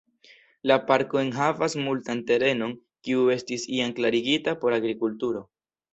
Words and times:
La 0.69 0.77
parko 0.87 1.19
enhavas 1.23 1.75
multan 1.87 2.23
terenon 2.31 2.73
kiu 3.09 3.29
estis 3.37 3.69
iam 3.77 3.95
klarigita 4.01 4.57
por 4.65 4.79
agrikulturo. 4.79 5.45